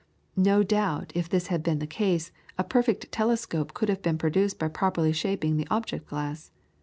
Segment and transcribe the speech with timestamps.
[0.43, 4.57] No doubt if this had been the case, a perfect telescope could have been produced
[4.57, 6.49] by properly shaping the object glass.